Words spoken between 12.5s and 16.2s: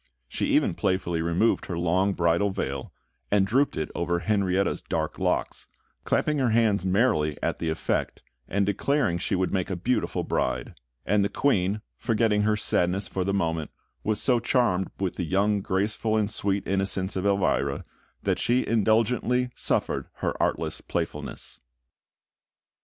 sadness for the moment, was so charmed with the youthful grace